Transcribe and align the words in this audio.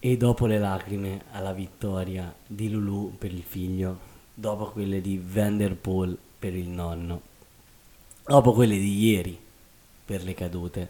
E 0.00 0.16
dopo 0.16 0.46
le 0.46 0.60
lacrime 0.60 1.22
alla 1.32 1.52
vittoria 1.52 2.32
di 2.46 2.70
Lulu 2.70 3.16
per 3.18 3.32
il 3.32 3.42
figlio, 3.42 3.98
dopo 4.32 4.66
quelle 4.66 5.00
di 5.00 5.20
Vanderpool 5.20 6.16
per 6.38 6.54
il 6.54 6.68
nonno, 6.68 7.20
dopo 8.24 8.52
quelle 8.52 8.76
di 8.76 8.96
ieri 8.96 9.36
per 10.04 10.22
le 10.22 10.34
cadute, 10.34 10.88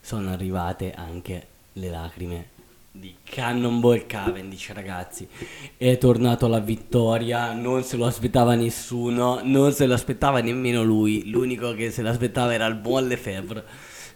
sono 0.00 0.30
arrivate 0.30 0.92
anche 0.92 1.46
le 1.72 1.90
lacrime 1.90 2.48
di 2.92 3.12
Cannonball 3.24 4.06
Cavendish, 4.06 4.72
ragazzi. 4.72 5.28
È 5.76 5.98
tornato 5.98 6.46
alla 6.46 6.60
vittoria, 6.60 7.52
non 7.54 7.82
se 7.82 7.96
lo 7.96 8.06
aspettava 8.06 8.54
nessuno, 8.54 9.40
non 9.42 9.72
se 9.72 9.84
lo 9.84 9.94
aspettava 9.94 10.40
nemmeno 10.40 10.84
lui. 10.84 11.28
L'unico 11.28 11.74
che 11.74 11.90
se 11.90 12.02
l'aspettava 12.02 12.54
era 12.54 12.66
il 12.66 12.76
buon 12.76 13.08
Lefebvre, 13.08 13.64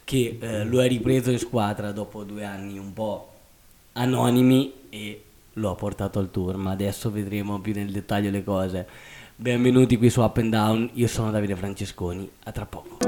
che 0.05 0.39
eh, 0.41 0.65
lo 0.65 0.79
ha 0.79 0.87
ripreso 0.87 1.33
in 1.33 1.41
squadra 1.41 1.91
dopo 1.91 2.23
due 2.23 2.45
anni 2.45 2.79
un 2.79 2.93
po' 2.93 3.32
anonimi 3.95 4.73
e 4.89 5.23
lo 5.55 5.71
ha 5.71 5.75
portato 5.75 6.19
al 6.19 6.31
tour, 6.31 6.57
ma 6.57 6.71
adesso 6.71 7.11
vedremo 7.11 7.61
più 7.61 7.75
nel 7.75 7.91
dettaglio 7.91 8.31
le 8.31 8.45
cose. 8.45 8.89
Benvenuti 9.37 9.97
qui 9.97 10.09
su 10.09 10.21
Up 10.21 10.37
and 10.39 10.51
Down, 10.51 10.91
io 10.95 11.07
sono 11.09 11.31
Davide 11.31 11.57
Francesconi, 11.57 12.29
a 12.45 12.53
tra 12.53 12.67
poco. 12.67 12.99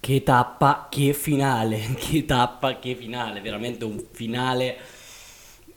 Che 0.00 0.22
tappa, 0.24 0.88
che 0.90 1.12
finale, 1.12 1.94
che 1.96 2.24
tappa, 2.24 2.78
che 2.78 2.94
finale, 2.96 3.40
veramente 3.40 3.84
un 3.84 4.02
finale 4.10 4.76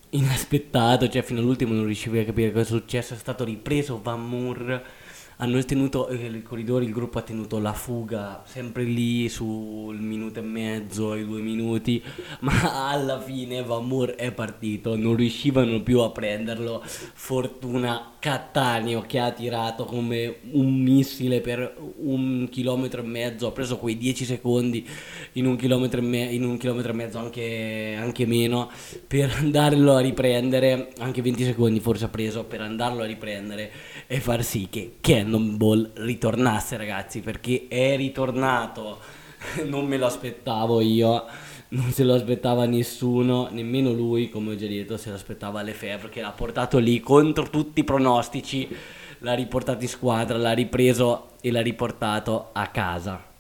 inaspettato, 0.10 1.08
cioè 1.08 1.22
fino 1.22 1.40
all'ultimo 1.40 1.74
non 1.74 1.86
riuscivo 1.86 2.20
a 2.20 2.24
capire 2.24 2.52
cosa 2.52 2.64
è 2.64 2.80
successo, 2.80 3.14
è 3.14 3.18
stato 3.18 3.44
ripreso 3.44 4.00
Van 4.02 4.28
Moore 4.28 5.02
hanno 5.38 5.64
tenuto 5.64 6.08
eh, 6.08 6.28
i 6.28 6.44
corridori, 6.44 6.86
il 6.86 6.92
gruppo 6.92 7.20
ha 7.20 7.22
tenuto 7.22 7.60
la 7.60 7.74
fuga 7.74 8.44
sempre 8.46 8.84
lì 8.84 9.30
sul 9.30 10.00
minuto 10.00 10.40
e 10.40 10.44
mezzo, 10.44 11.16
i 11.16 11.26
due 11.26 11.42
minuti, 11.42 12.02
ma 12.42 12.90
alla 12.90 13.20
fine 13.20 13.64
Van 13.64 13.86
Moore 13.86 14.16
è 14.16 14.32
partito, 14.32 14.96
non 14.96 15.16
riuscivano 15.16 15.82
più 15.82 16.00
a 16.00 16.12
prenderlo, 16.12 16.82
fortuna 16.84 18.12
Cattaneo 18.24 19.02
che 19.02 19.20
ha 19.20 19.32
tirato 19.32 19.84
come 19.84 20.38
un 20.52 20.82
missile 20.82 21.42
per 21.42 21.76
un 21.98 22.48
chilometro 22.50 23.02
e 23.02 23.06
mezzo, 23.06 23.48
ha 23.48 23.52
preso 23.52 23.78
quei 23.78 23.98
10 23.98 24.24
secondi 24.24 24.88
in 25.34 25.46
un 25.46 25.58
chilometro 25.58 26.00
e, 26.00 26.04
me- 26.04 26.38
un 26.38 26.58
chilometro 26.58 26.94
e 26.94 26.96
mezzo, 26.96 27.18
anche, 27.18 27.98
anche 28.00 28.26
meno, 28.26 28.72
per 29.06 29.30
andarlo 29.40 29.96
a 29.96 30.00
riprendere, 30.00 30.94
anche 31.00 31.22
20 31.22 31.44
secondi 31.44 31.82
forse 31.82 32.06
ha 32.06 32.08
preso 32.08 32.46
per 32.46 32.62
andarlo 32.62 33.02
a 33.02 33.06
riprendere 33.06 33.72
e 34.08 34.22
far 34.22 34.42
sì 34.44 34.68
che 34.70 34.94
Cannonball 35.24 35.92
ritornasse 35.96 36.78
ragazzi, 36.78 37.22
perché 37.22 37.66
è 37.68 37.96
ritornato, 37.96 39.00
non 39.66 39.86
me 39.86 39.98
lo 39.98 40.06
aspettavo 40.06 40.82
io 40.82 41.26
non 41.74 41.92
se 41.92 42.04
lo 42.04 42.14
aspettava 42.14 42.66
nessuno, 42.66 43.48
nemmeno 43.50 43.92
lui, 43.92 44.30
come 44.30 44.52
ho 44.52 44.56
già 44.56 44.68
detto, 44.68 44.96
se 44.96 45.10
lo 45.10 45.16
aspettava 45.16 45.64
Lefebvre 45.64 46.10
che 46.10 46.22
l'ha 46.22 46.30
portato 46.30 46.78
lì 46.78 47.00
contro 47.00 47.50
tutti 47.50 47.80
i 47.80 47.84
pronostici, 47.84 48.70
l'ha 49.20 49.34
riportato 49.34 49.82
in 49.82 49.90
squadra, 49.90 50.38
l'ha 50.38 50.52
ripreso 50.52 51.30
e 51.42 51.50
l'ha 51.50 51.62
riportato 51.62 52.50
a 52.52 52.68
casa. 52.68 53.32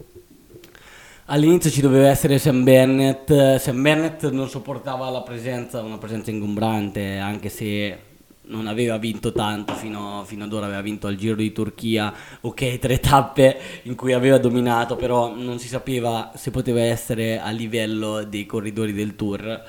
All'inizio 1.25 1.69
ci 1.69 1.81
doveva 1.81 2.07
essere 2.07 2.39
Sam 2.39 2.63
Bennett, 2.63 3.57
Sam 3.57 3.81
Bennett 3.83 4.27
non 4.31 4.49
sopportava 4.49 5.11
la 5.11 5.21
presenza, 5.21 5.83
una 5.83 5.99
presenza 5.99 6.31
ingombrante, 6.31 7.17
anche 7.17 7.49
se 7.49 7.97
non 8.45 8.67
aveva 8.67 8.97
vinto 8.97 9.31
tanto 9.31 9.73
fino, 9.73 10.23
fino, 10.25 10.43
ad 10.43 10.53
ora, 10.53 10.65
aveva 10.65 10.81
vinto 10.81 11.07
al 11.07 11.15
Giro 11.15 11.35
di 11.35 11.51
Turchia, 11.51 12.13
ok, 12.41 12.79
tre 12.79 12.99
tappe 12.99 13.57
in 13.83 13.95
cui 13.95 14.13
aveva 14.13 14.37
dominato, 14.37 14.95
però 14.95 15.33
non 15.33 15.59
si 15.59 15.67
sapeva 15.67 16.31
se 16.35 16.51
poteva 16.51 16.81
essere 16.81 17.39
a 17.39 17.51
livello 17.51 18.23
dei 18.23 18.45
corridori 18.45 18.93
del 18.93 19.15
Tour. 19.15 19.63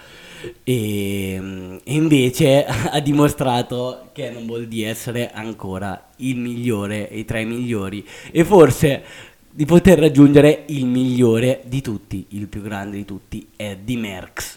E, 0.63 1.81
invece 1.85 2.67
ha 2.67 3.01
dimostrato 3.01 4.11
che 4.13 4.31
non 4.31 4.45
vuol 4.47 4.67
dire 4.67 4.91
essere 4.91 5.31
ancora 5.31 6.11
il 6.17 6.37
migliore 6.37 7.09
e 7.09 7.25
tra 7.25 7.39
i 7.39 7.47
migliori 7.47 8.07
e 8.31 8.45
forse 8.45 9.05
di 9.51 9.65
poter 9.65 9.99
raggiungere 10.01 10.65
il 10.67 10.85
migliore 10.85 11.63
di 11.65 11.81
tutti, 11.81 12.27
il 12.31 12.49
più 12.49 12.61
grande 12.61 12.97
di 12.97 13.05
tutti, 13.05 13.47
Eddie 13.57 13.97
Merckx 13.97 14.54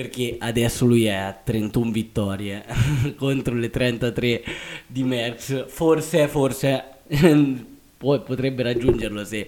perché 0.00 0.36
adesso 0.38 0.86
lui 0.86 1.04
è 1.04 1.12
a 1.12 1.32
31 1.32 1.90
vittorie 1.90 2.64
contro 3.16 3.54
le 3.54 3.68
33 3.68 4.42
di 4.86 5.02
Merckx. 5.02 5.66
Forse, 5.66 6.26
forse 6.26 6.84
potrebbe 7.98 8.62
raggiungerlo 8.62 9.24
se, 9.26 9.46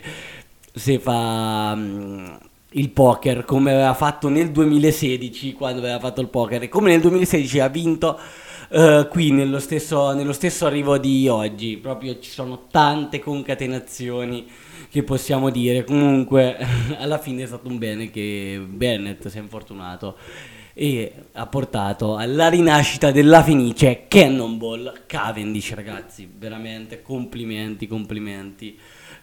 se 0.75 0.99
fa 0.99 1.73
um, 1.75 2.39
il 2.73 2.91
poker 2.91 3.45
come 3.45 3.73
aveva 3.73 3.95
fatto 3.95 4.29
nel 4.29 4.51
2016 4.51 5.53
quando 5.53 5.81
aveva 5.81 5.99
fatto 5.99 6.21
il 6.21 6.29
poker 6.29 6.63
e 6.63 6.69
come 6.69 6.91
nel 6.91 7.01
2016 7.01 7.59
ha 7.61 7.69
vinto 7.69 8.19
uh, 8.71 9.09
qui 9.09 9.31
nello 9.31 9.59
stesso, 9.59 10.13
nello 10.13 10.33
stesso 10.33 10.67
arrivo 10.67 10.99
di 10.99 11.29
oggi. 11.29 11.77
Proprio 11.77 12.19
ci 12.19 12.31
sono 12.31 12.67
tante 12.71 13.19
concatenazioni 13.19 14.47
che 14.89 15.03
possiamo 15.03 15.51
dire. 15.51 15.85
Comunque, 15.85 16.57
alla 16.99 17.19
fine 17.19 17.43
è 17.43 17.47
stato 17.47 17.69
un 17.69 17.79
bene 17.79 18.11
che 18.11 18.63
Bennett 18.67 19.27
si 19.29 19.39
è 19.39 19.41
infortunato 19.41 20.17
e 20.75 21.13
ha 21.33 21.47
portato 21.47 22.17
alla 22.17 22.49
rinascita 22.49 23.11
della 23.11 23.43
Fenice 23.43 24.05
Cannonball 24.09 25.03
Cavendish, 25.07 25.75
ragazzi. 25.75 26.31
Veramente 26.35 27.03
complimenti, 27.03 27.87
complimenti. 27.87 28.79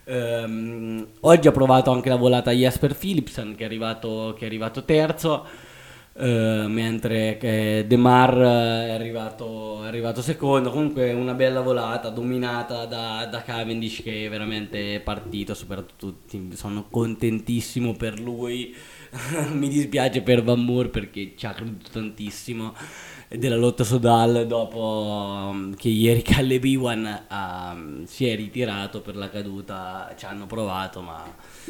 Um, 0.06 1.06
oggi 1.22 1.48
ha 1.48 1.52
provato 1.52 1.92
anche 1.92 2.10
la 2.10 2.16
volata 2.16 2.52
Jasper 2.52 2.96
Philipsen 2.96 3.56
che 3.56 3.64
è 3.64 3.66
arrivato, 3.66 4.34
che 4.38 4.44
è 4.44 4.48
arrivato 4.48 4.84
terzo. 4.84 5.46
Uh, 6.20 6.68
mentre 6.68 7.38
De 7.88 7.96
Mar 7.96 8.36
è 8.38 8.92
arrivato, 8.92 9.82
è 9.86 9.88
arrivato, 9.88 10.22
secondo. 10.22 10.70
Comunque 10.70 11.14
una 11.14 11.34
bella 11.34 11.62
volata 11.62 12.10
dominata 12.10 12.86
da, 12.86 13.26
da 13.26 13.42
Cavendish 13.42 14.02
che 14.04 14.26
è 14.26 14.30
veramente 14.30 15.00
partito, 15.00 15.54
soprattutto 15.54 16.28
sono 16.56 16.88
contentissimo 16.90 17.94
per 17.94 18.20
lui. 18.20 18.76
Mi 19.54 19.70
dispiace 19.70 20.22
per 20.22 20.44
Van 20.44 20.62
Moore 20.62 20.90
perché 20.90 21.36
ci 21.38 21.46
ha 21.46 21.54
creduto 21.54 21.90
tantissimo 21.90 22.74
della 23.30 23.56
lotta 23.56 23.86
Sodal 23.86 24.46
dopo 24.46 25.50
um, 25.52 25.76
che 25.76 25.88
ieri 25.88 26.22
Calle 26.24 26.60
Biwan 26.60 27.26
um, 27.30 28.04
si 28.06 28.28
è 28.28 28.36
ritirato 28.36 29.02
per 29.02 29.16
la 29.16 29.30
caduta 29.30 30.14
ci 30.18 30.26
hanno 30.26 30.48
provato 30.48 31.02
ma 31.02 31.24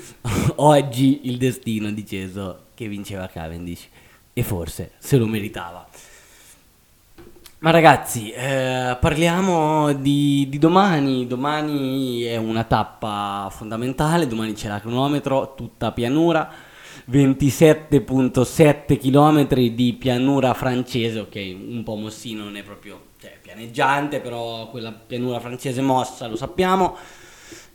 oggi 0.55 1.21
il 1.23 1.37
destino 1.37 1.89
ha 1.89 1.91
deciso 1.91 2.67
che 2.75 2.87
vinceva 2.87 3.27
Cavendish 3.27 3.89
e 4.39 4.43
forse 4.43 4.91
se 4.97 5.17
lo 5.17 5.27
meritava. 5.27 5.85
Ma 7.59 7.71
ragazzi, 7.71 8.31
eh, 8.31 8.97
parliamo 8.97 9.91
di, 9.91 10.47
di, 10.47 10.57
domani. 10.57 11.27
Domani 11.27 12.21
è 12.21 12.37
una 12.37 12.63
tappa 12.63 13.49
fondamentale. 13.51 14.27
Domani 14.27 14.53
c'è 14.53 14.69
la 14.69 14.79
cronometro, 14.79 15.55
tutta 15.55 15.91
pianura. 15.91 16.49
27.7 17.11 18.97
km 18.97 19.45
di 19.73 19.93
pianura 19.99 20.53
francese. 20.53 21.19
Ok, 21.19 21.35
un 21.35 21.83
po' 21.83 21.95
mossino, 21.95 22.45
non 22.45 22.55
è 22.55 22.63
proprio 22.63 23.07
cioè, 23.19 23.37
pianeggiante, 23.41 24.21
però 24.21 24.69
quella 24.69 24.93
pianura 24.93 25.41
francese 25.41 25.81
mossa 25.81 26.27
lo 26.27 26.37
sappiamo. 26.37 26.95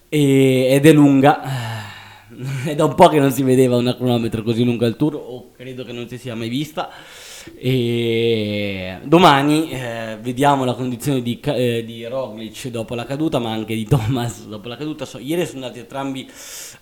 E, 0.08 0.68
ed 0.70 0.86
è 0.86 0.92
lunga 0.92 2.03
è 2.64 2.74
da 2.74 2.84
un 2.84 2.94
po' 2.94 3.08
che 3.08 3.18
non 3.18 3.32
si 3.32 3.42
vedeva 3.42 3.76
una 3.76 3.96
cronometro 3.96 4.42
così 4.42 4.64
lunga 4.64 4.86
al 4.86 4.96
tour, 4.96 5.14
o 5.14 5.50
credo 5.56 5.84
che 5.84 5.92
non 5.92 6.08
si 6.08 6.18
sia 6.18 6.34
mai 6.34 6.48
vista. 6.48 6.90
E 7.56 9.00
domani 9.04 9.70
eh, 9.70 10.18
vediamo 10.20 10.64
la 10.64 10.72
condizione 10.72 11.20
di, 11.20 11.38
eh, 11.44 11.84
di, 11.84 12.06
Roglic 12.06 12.68
dopo 12.68 12.94
la 12.94 13.04
caduta, 13.04 13.38
ma 13.38 13.52
anche 13.52 13.74
di 13.74 13.84
Thomas 13.84 14.46
dopo 14.48 14.68
la 14.68 14.76
caduta. 14.76 15.04
So, 15.04 15.18
ieri 15.18 15.44
sono 15.44 15.64
andati 15.64 15.80
entrambi 15.80 16.28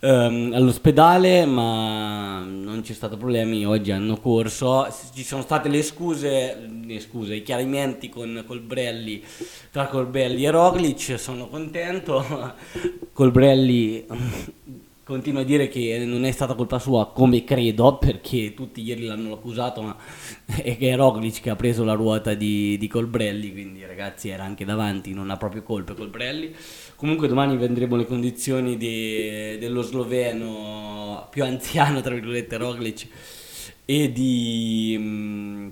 ehm, 0.01 0.53
all'ospedale, 0.55 1.45
ma 1.47 2.45
non 2.45 2.81
c'è 2.83 2.93
stato 2.93 3.17
problemi. 3.17 3.67
Oggi 3.67 3.91
hanno 3.91 4.19
corso. 4.19 4.87
Ci 5.13 5.25
sono 5.25 5.43
state 5.43 5.69
le 5.69 5.83
scuse, 5.83 6.69
le 6.85 7.01
scuse 7.01 7.35
i 7.35 7.43
chiarimenti 7.43 8.09
con 8.09 8.45
Colbrelli 8.47 9.23
tra 9.71 9.87
Colbrelli 9.87 10.45
e 10.45 10.51
Roglic. 10.51 11.19
Sono 11.19 11.49
contento. 11.49 12.55
Colbrelli 13.13 14.07
continua 15.05 15.41
a 15.41 15.45
dire 15.45 15.69
che 15.69 16.05
non 16.05 16.25
è 16.25 16.31
stata 16.31 16.55
colpa 16.55 16.79
sua, 16.79 17.11
come 17.11 17.45
credo, 17.45 17.99
perché 17.99 18.55
tutti 18.55 18.83
ieri 18.83 19.05
l'hanno 19.05 19.33
accusato, 19.35 19.83
ma 19.83 19.97
è 20.47 20.77
che 20.77 20.91
è 20.91 20.97
Roglic 20.97 21.41
che 21.41 21.51
ha 21.51 21.57
preso 21.57 21.85
la 21.85 21.95
ruota 21.95 22.35
di, 22.35 22.79
di 22.79 22.89
Colbrelli, 22.89 23.53
quindi 23.53 23.85
ragazzi 23.85 24.29
era 24.29 24.45
anche 24.45 24.65
davanti, 24.65 25.13
non 25.13 25.31
ha 25.31 25.37
proprio 25.37 25.63
colpe 25.63 25.95
Colbrelli. 25.95 26.55
Comunque 26.97 27.29
domani 27.29 27.57
vedremo 27.57 27.97
le 27.97 28.07
condizioni 28.07 28.77
di, 28.77 29.59
dello 29.59 29.83
sloveno 29.83 31.27
più 31.31 31.43
anziano, 31.45 32.01
tra 32.01 32.15
virgolette, 32.15 32.57
Roglic, 32.57 33.07
e 33.85 34.13
di... 34.13 34.97
Mm, 34.99 35.69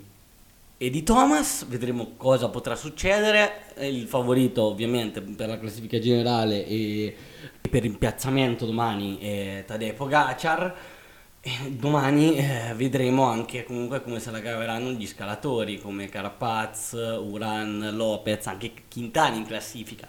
e 0.82 0.88
di 0.88 1.02
Thomas, 1.02 1.66
vedremo 1.68 2.12
cosa 2.16 2.48
potrà 2.48 2.74
succedere. 2.74 3.74
Il 3.80 4.06
favorito 4.06 4.62
ovviamente 4.62 5.20
per 5.20 5.46
la 5.46 5.58
classifica 5.58 5.98
generale 5.98 6.66
e 6.66 7.14
per 7.68 7.82
rimpiazzamento 7.82 8.64
domani 8.64 9.18
è 9.18 9.64
Tadej 9.66 9.92
Pogacar. 9.92 10.74
E 11.42 11.50
domani 11.72 12.34
eh, 12.38 12.72
vedremo 12.76 13.24
anche 13.24 13.64
comunque 13.64 14.02
come 14.02 14.20
se 14.20 14.30
la 14.30 14.40
caveranno 14.40 14.92
gli 14.92 15.06
scalatori 15.06 15.78
come 15.78 16.08
Carapaz, 16.08 16.92
Uran, 16.92 17.90
Lopez, 17.92 18.46
anche 18.46 18.72
Quintani 18.90 19.36
in 19.36 19.44
classifica. 19.44 20.08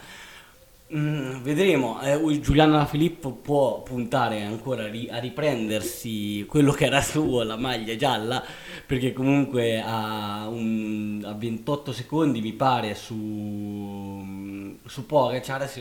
Mm, 0.94 1.42
vedremo, 1.42 2.02
eh, 2.02 2.40
Giuliano 2.42 2.86
Filippo 2.86 3.32
può 3.32 3.82
puntare 3.82 4.44
ancora 4.44 4.88
ri- 4.90 5.08
a 5.10 5.20
riprendersi 5.20 6.46
quello 6.50 6.74
che 6.74 6.86
era 6.86 7.00
suo, 7.02 7.44
la 7.44 7.56
maglia 7.56 7.96
gialla, 7.96 8.44
perché 8.86 9.14
comunque 9.14 9.82
a, 9.82 10.50
un, 10.50 11.22
a 11.26 11.32
28 11.34 11.94
secondi 11.94 12.42
mi 12.42 12.52
pare 12.52 12.94
su, 12.96 14.76
su 14.86 15.06
Pogacar 15.06 15.68
si 15.70 15.80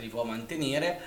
si 0.00 0.08
può 0.08 0.22
mantenere 0.24 1.00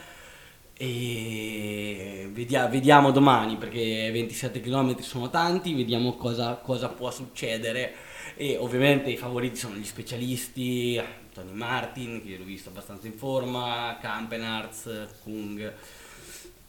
e 0.77 2.29
vediamo, 2.33 2.69
vediamo, 2.69 3.11
domani 3.11 3.55
perché 3.55 4.09
27 4.11 4.59
km 4.59 4.99
sono 4.99 5.29
tanti, 5.29 5.73
vediamo 5.73 6.15
cosa, 6.15 6.55
cosa 6.55 6.89
può 6.89 7.11
succedere 7.11 7.93
e 8.35 8.57
ovviamente 8.57 9.09
i 9.09 9.15
favoriti 9.15 9.55
sono 9.55 9.75
gli 9.75 9.85
specialisti, 9.85 11.01
Tony 11.33 11.53
Martin, 11.53 12.21
che 12.21 12.37
l'ho 12.37 12.43
visto 12.43 12.69
abbastanza 12.69 13.07
in 13.07 13.13
forma, 13.13 13.97
Campenarts, 14.01 15.07
Kung. 15.23 15.73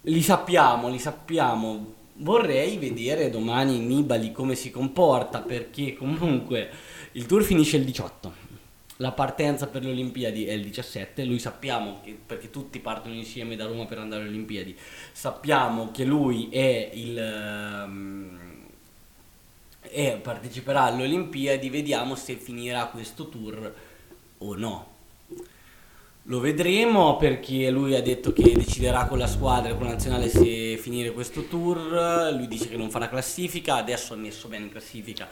Li 0.03 0.23
sappiamo, 0.23 0.88
li 0.88 0.99
sappiamo. 1.00 1.94
Vorrei 2.19 2.79
vedere 2.79 3.31
domani 3.31 3.81
Nibali 3.81 4.31
come 4.31 4.55
si 4.55 4.70
comporta, 4.70 5.41
perché 5.41 5.94
comunque 5.94 6.70
il 7.12 7.26
tour 7.26 7.43
finisce 7.43 7.79
il 7.79 7.85
18. 7.85 8.56
La 8.98 9.12
partenza 9.12 9.66
per 9.66 9.84
le 9.84 9.90
Olimpiadi 9.90 10.46
è 10.46 10.52
il 10.52 10.62
17, 10.62 11.25
lui 11.25 11.38
sappiamo 11.38 12.00
che, 12.02 12.19
perché 12.25 12.48
tutti 12.48 12.78
partono 12.78 13.14
insieme 13.14 13.54
da 13.54 13.66
Roma 13.66 13.84
per 13.84 13.98
andare 13.98 14.22
alle 14.22 14.31
Olimpiadi, 14.31 14.75
sappiamo 15.12 15.90
che 15.90 16.04
lui 16.04 16.48
è 16.50 16.90
il... 16.94 17.84
Um, 17.87 18.38
e 19.82 20.19
parteciperà 20.20 20.84
alle 20.84 21.04
Olimpiadi, 21.04 21.69
vediamo 21.69 22.14
se 22.14 22.37
finirà 22.37 22.87
questo 22.87 23.28
tour 23.28 23.75
o 24.38 24.54
no. 24.56 24.94
Lo 26.28 26.40
vedremo 26.40 27.16
perché 27.19 27.70
lui 27.70 27.94
ha 27.94 28.02
detto 28.02 28.32
che 28.32 28.52
deciderà 28.52 29.04
con 29.04 29.19
la 29.19 29.28
squadra, 29.28 29.75
con 29.75 29.84
la 29.84 29.93
nazionale 29.93 30.28
se 30.28 30.76
finire 30.76 31.12
questo 31.12 31.44
tour, 31.44 32.32
lui 32.34 32.48
dice 32.48 32.69
che 32.69 32.76
non 32.76 32.90
farà 32.90 33.08
classifica, 33.08 33.76
adesso 33.76 34.14
ha 34.14 34.16
messo 34.16 34.48
bene 34.48 34.64
in 34.64 34.70
classifica. 34.70 35.28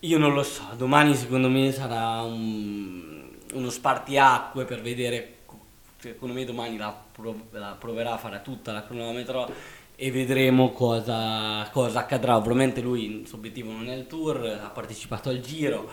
Io 0.00 0.18
non 0.18 0.34
lo 0.34 0.42
so, 0.42 0.62
domani 0.76 1.14
secondo 1.14 1.48
me 1.48 1.72
sarà 1.72 2.20
un, 2.20 3.30
uno 3.54 3.70
spartiacque 3.70 4.64
per 4.64 4.82
vedere, 4.82 5.38
secondo 5.98 6.34
me 6.34 6.44
domani 6.44 6.76
la, 6.76 6.94
prov- 7.12 7.52
la 7.52 7.76
proverà, 7.78 8.18
farà 8.18 8.40
tutta 8.40 8.72
la 8.72 8.84
cronometro 8.84 9.50
e 9.96 10.10
vedremo 10.10 10.70
cosa, 10.72 11.68
cosa 11.72 12.00
accadrà. 12.00 12.36
Ovviamente 12.36 12.82
lui 12.82 13.20
il 13.20 13.26
suo 13.26 13.38
obiettivo 13.38 13.72
non 13.72 13.88
è 13.88 13.94
il 13.94 14.06
tour, 14.06 14.44
ha 14.62 14.68
partecipato 14.68 15.30
al 15.30 15.40
giro 15.40 15.90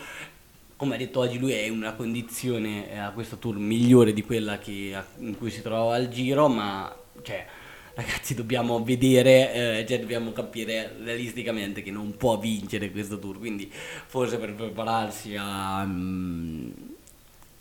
come 0.75 0.95
ha 0.95 0.97
detto 0.97 1.21
oggi 1.21 1.39
lui 1.39 1.53
è 1.53 1.61
in 1.61 1.77
una 1.77 1.93
condizione 1.93 2.91
eh, 2.91 2.97
a 2.97 3.11
questo 3.11 3.37
tour 3.37 3.55
migliore 3.55 4.11
di 4.11 4.21
quella 4.21 4.57
che, 4.57 4.93
in 5.19 5.37
cui 5.37 5.49
si 5.49 5.61
trovava 5.61 5.95
al 5.95 6.09
giro, 6.09 6.49
ma 6.49 6.93
cioè, 7.21 7.45
ragazzi 7.95 8.33
dobbiamo 8.33 8.83
vedere, 8.83 9.79
eh, 9.79 9.85
cioè 9.87 9.99
dobbiamo 9.99 10.31
capire 10.31 10.95
realisticamente 11.03 11.81
che 11.81 11.91
non 11.91 12.15
può 12.17 12.37
vincere 12.37 12.91
questo 12.91 13.19
tour, 13.19 13.37
quindi 13.37 13.71
forse 13.71 14.37
per 14.37 14.53
prepararsi 14.55 15.35
a, 15.37 15.83
um, 15.83 16.71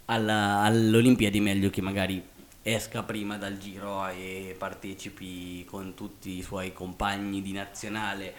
alla, 0.06 0.61
all'Olimpiadi 0.61 1.40
meglio 1.40 1.70
che 1.70 1.81
magari 1.81 2.31
esca 2.62 3.02
prima 3.02 3.37
dal 3.37 3.58
giro 3.58 4.06
e 4.08 4.55
partecipi 4.56 5.64
con 5.64 5.94
tutti 5.94 6.38
i 6.38 6.43
suoi 6.43 6.73
compagni 6.73 7.43
di 7.43 7.52
nazionale 7.52 8.34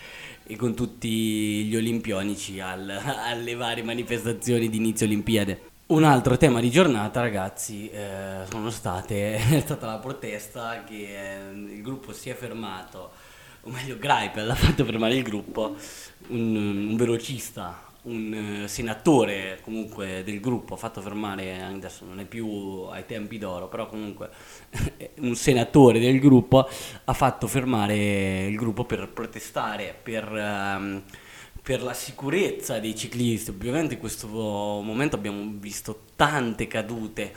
e 0.45 0.55
con 0.55 0.73
tutti 0.73 1.65
gli 1.65 1.75
olimpionici 1.75 2.59
al, 2.59 2.89
alle 2.89 3.55
varie 3.55 3.83
manifestazioni 3.83 4.69
di 4.69 4.77
inizio 4.77 5.05
Olimpiade. 5.05 5.72
Un 5.93 6.05
altro 6.05 6.37
tema 6.37 6.59
di 6.59 6.71
giornata, 6.71 7.21
ragazzi, 7.21 7.87
eh, 7.87 8.47
sono 8.49 8.71
state, 8.71 9.35
è 9.53 9.59
stata 9.59 9.85
la 9.85 9.99
protesta 9.99 10.83
che 10.83 10.95
eh, 10.95 11.51
il 11.51 11.83
gruppo 11.83 12.13
si 12.13 12.31
è 12.31 12.33
fermato, 12.33 13.11
o 13.61 13.69
meglio 13.69 13.99
Greipel 13.99 14.49
ha 14.49 14.55
fatto 14.55 14.85
fermare 14.85 15.13
il 15.13 15.21
gruppo, 15.21 15.75
un, 16.29 16.55
un 16.89 16.95
velocista 16.95 17.91
un 18.03 18.63
eh, 18.63 18.67
senatore 18.67 19.59
comunque 19.61 20.23
del 20.25 20.39
gruppo 20.39 20.73
ha 20.73 20.77
fatto 20.77 20.99
fermare, 20.99 21.61
adesso 21.61 22.05
non 22.05 22.19
è 22.19 22.25
più 22.25 22.87
ai 22.89 23.05
tempi 23.05 23.37
d'oro, 23.37 23.67
però 23.67 23.85
comunque 23.85 24.31
un 25.21 25.35
senatore 25.35 25.99
del 25.99 26.19
gruppo 26.19 26.67
ha 27.03 27.13
fatto 27.13 27.47
fermare 27.47 28.45
il 28.47 28.55
gruppo 28.55 28.83
per 28.83 29.09
protestare, 29.09 29.95
per, 30.01 30.29
um, 30.31 31.03
per 31.63 31.81
la 31.81 31.93
sicurezza 31.93 32.79
dei 32.79 32.95
ciclisti. 32.95 33.49
Ovviamente 33.49 33.95
in 33.95 33.99
questo 33.99 34.27
momento 34.27 35.15
abbiamo 35.15 35.53
visto 35.55 36.01
tante 36.15 36.67
cadute, 36.67 37.33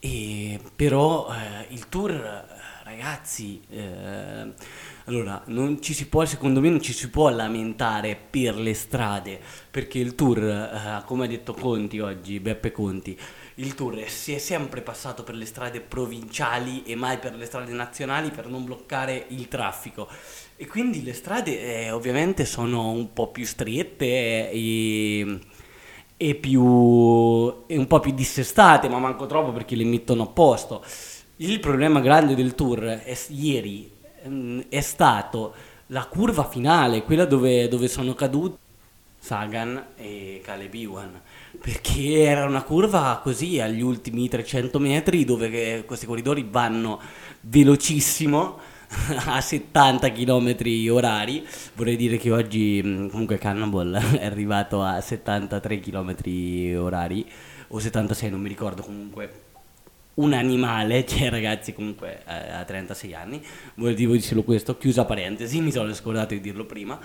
e, 0.00 0.60
però 0.76 1.28
eh, 1.32 1.72
il 1.72 1.88
tour, 1.88 2.12
ragazzi... 2.84 3.62
Eh, 3.70 4.86
allora, 5.08 5.42
non 5.46 5.80
ci 5.80 5.94
si 5.94 6.06
può, 6.06 6.26
secondo 6.26 6.60
me 6.60 6.68
non 6.68 6.82
ci 6.82 6.92
si 6.92 7.08
può 7.08 7.30
lamentare 7.30 8.14
per 8.28 8.56
le 8.56 8.74
strade, 8.74 9.40
perché 9.70 9.98
il 9.98 10.14
tour, 10.14 10.38
eh, 10.44 11.02
come 11.06 11.24
ha 11.24 11.28
detto 11.28 11.54
Conti 11.54 11.98
oggi, 11.98 12.40
Beppe 12.40 12.72
Conti, 12.72 13.18
il 13.58 13.74
tour 13.74 14.02
si 14.08 14.32
è 14.32 14.38
sempre 14.38 14.80
passato 14.82 15.22
per 15.22 15.34
le 15.36 15.44
strade 15.44 15.80
provinciali 15.80 16.82
e 16.84 16.94
mai 16.96 17.18
per 17.18 17.34
le 17.34 17.44
strade 17.46 17.72
nazionali 17.72 18.30
per 18.30 18.48
non 18.48 18.64
bloccare 18.64 19.26
il 19.28 19.46
traffico. 19.48 20.08
E 20.56 20.66
quindi 20.66 21.02
le 21.02 21.12
strade 21.12 21.84
eh, 21.84 21.90
ovviamente 21.90 22.44
sono 22.44 22.90
un 22.90 23.12
po' 23.12 23.28
più 23.28 23.44
strette 23.44 24.50
e, 24.50 25.38
e, 26.16 26.34
più, 26.34 26.62
e 27.66 27.76
un 27.76 27.86
po' 27.86 28.00
più 28.00 28.12
dissestate, 28.12 28.88
ma 28.88 28.98
manco 28.98 29.26
troppo 29.26 29.52
perché 29.52 29.76
le 29.76 29.84
mettono 29.84 30.24
a 30.24 30.26
posto. 30.26 30.84
Il 31.36 31.60
problema 31.60 32.00
grande 32.00 32.34
del 32.34 32.54
tour 32.54 32.82
è 32.82 33.16
ieri 33.28 33.96
Ehm, 34.22 34.64
è 34.68 34.80
stato 34.80 35.54
la 35.86 36.04
curva 36.06 36.44
finale, 36.44 37.02
quella 37.02 37.24
dove, 37.24 37.68
dove 37.68 37.88
sono 37.88 38.14
caduti 38.14 38.58
Sagan 39.18 39.88
e 39.96 40.40
Caleb 40.42 40.74
Ewan, 40.74 41.20
perché 41.60 42.22
era 42.22 42.44
una 42.44 42.62
curva 42.62 43.20
così 43.22 43.60
agli 43.60 43.82
ultimi 43.82 44.28
300 44.28 44.78
metri 44.78 45.24
dove 45.24 45.84
questi 45.84 46.06
corridori 46.06 46.46
vanno 46.48 47.00
velocissimo 47.42 48.58
a 49.26 49.40
70 49.40 50.12
km 50.12 50.56
orari. 50.90 51.46
Vorrei 51.74 51.96
dire 51.96 52.16
che 52.16 52.30
oggi 52.30 52.80
mm, 52.84 53.08
comunque 53.08 53.38
Cannonball 53.38 53.94
è 54.18 54.24
arrivato 54.24 54.82
a 54.82 55.00
73 55.00 55.80
km 55.80 56.14
orari 56.78 57.26
o 57.68 57.78
76, 57.78 58.30
non 58.30 58.40
mi 58.40 58.48
ricordo 58.48 58.82
comunque 58.82 59.47
un 60.18 60.32
animale, 60.32 61.04
cioè 61.08 61.30
ragazzi 61.30 61.72
comunque 61.72 62.22
eh, 62.26 62.50
a 62.50 62.64
36 62.64 63.14
anni, 63.14 63.42
volevo 63.74 63.96
dire 63.96 64.20
solo 64.20 64.42
questo, 64.42 64.76
chiusa 64.76 65.04
parentesi, 65.04 65.60
mi 65.60 65.72
sono 65.72 65.92
scordato 65.94 66.34
di 66.34 66.40
dirlo 66.40 66.64
prima, 66.64 66.98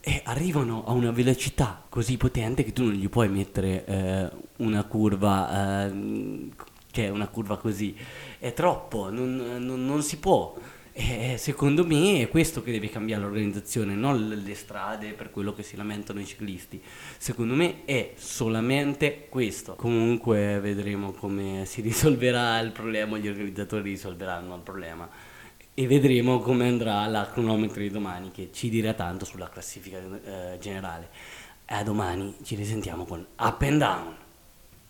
e 0.00 0.22
arrivano 0.24 0.84
a 0.86 0.92
una 0.92 1.10
velocità 1.10 1.84
così 1.88 2.16
potente 2.16 2.62
che 2.62 2.72
tu 2.72 2.84
non 2.84 2.92
gli 2.92 3.08
puoi 3.08 3.28
mettere 3.28 3.84
eh, 3.84 4.30
una 4.58 4.84
curva, 4.84 5.86
eh, 5.86 6.48
cioè 6.90 7.08
una 7.08 7.28
curva 7.28 7.58
così, 7.58 7.96
è 8.38 8.52
troppo, 8.52 9.10
non, 9.10 9.36
non, 9.58 9.84
non 9.84 10.02
si 10.02 10.18
può. 10.18 10.54
E 11.00 11.36
secondo 11.38 11.86
me 11.86 12.22
è 12.22 12.28
questo 12.28 12.60
che 12.60 12.72
deve 12.72 12.90
cambiare 12.90 13.22
l'organizzazione, 13.22 13.94
non 13.94 14.28
le 14.28 14.54
strade 14.56 15.12
per 15.12 15.30
quello 15.30 15.54
che 15.54 15.62
si 15.62 15.76
lamentano 15.76 16.18
i 16.18 16.26
ciclisti. 16.26 16.82
Secondo 17.16 17.54
me 17.54 17.84
è 17.84 18.14
solamente 18.16 19.28
questo. 19.28 19.76
Comunque 19.76 20.58
vedremo 20.58 21.12
come 21.12 21.62
si 21.66 21.82
risolverà 21.82 22.58
il 22.58 22.72
problema, 22.72 23.16
gli 23.16 23.28
organizzatori 23.28 23.90
risolveranno 23.90 24.56
il 24.56 24.62
problema 24.62 25.08
e 25.72 25.86
vedremo 25.86 26.40
come 26.40 26.66
andrà 26.66 27.06
la 27.06 27.30
cronometro 27.30 27.80
di 27.80 27.90
domani 27.90 28.32
che 28.32 28.50
ci 28.52 28.68
dirà 28.68 28.92
tanto 28.92 29.24
sulla 29.24 29.48
classifica 29.48 29.98
eh, 29.98 30.58
generale. 30.58 31.10
A 31.66 31.84
domani 31.84 32.34
ci 32.42 32.56
risentiamo 32.56 33.04
con 33.04 33.24
Up 33.38 33.62
and 33.62 33.78
Down. 33.78 34.16